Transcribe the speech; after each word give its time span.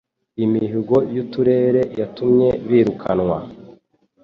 Imihigo 0.45 0.97
y' 1.13 1.19
uturere 1.23 1.81
yatumye 1.99 2.49
birukanwa 2.67 3.37